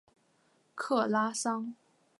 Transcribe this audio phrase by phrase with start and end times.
[0.73, 1.75] 克拉桑。